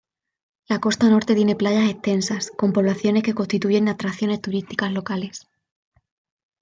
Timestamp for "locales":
4.91-5.47